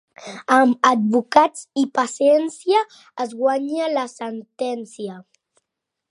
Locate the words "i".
1.81-1.83